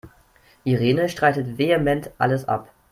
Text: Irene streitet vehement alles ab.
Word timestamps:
Irene 0.65 1.09
streitet 1.09 1.45
vehement 1.59 2.09
alles 2.17 2.45
ab. 2.45 2.71